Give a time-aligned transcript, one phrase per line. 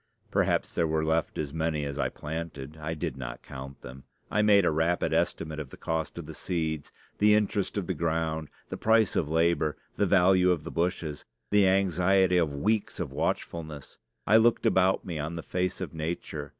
[0.31, 4.03] Perhaps there were left as many as I planted; I did not count them.
[4.31, 6.89] I made a rapid estimate of the cost of the seed,
[7.19, 11.67] the interest of the ground, the price of labor, the value of the bushes, the
[11.67, 13.99] anxiety of weeks of watchfulness.
[14.25, 16.49] I looked about me on the face of nature.